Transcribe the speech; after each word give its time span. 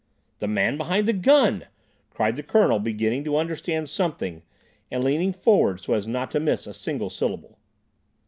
"The 0.39 0.47
man 0.47 0.77
behind 0.77 1.07
the 1.07 1.13
gun!" 1.13 1.65
cried 2.09 2.35
the 2.35 2.41
Colonel, 2.41 2.79
beginning 2.79 3.23
to 3.25 3.37
understand 3.37 3.87
something, 3.87 4.41
and 4.89 5.03
leaning 5.03 5.31
forward 5.31 5.79
so 5.79 5.93
as 5.93 6.07
not 6.07 6.31
to 6.31 6.39
miss 6.39 6.65
a 6.65 6.73
single 6.73 7.11
syllable. 7.11 7.59